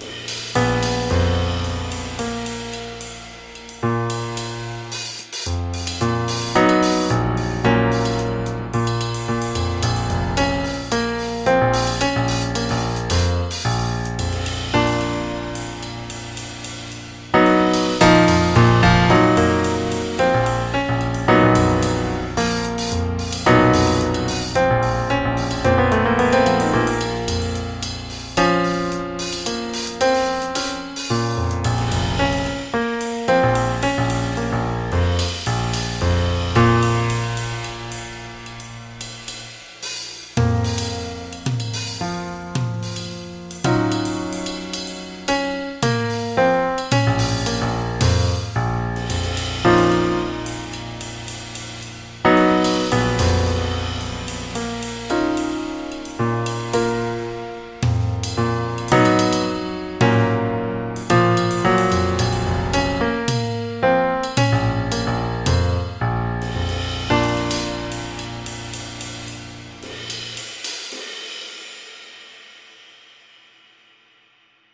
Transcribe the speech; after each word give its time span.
Yeah. 0.00 0.27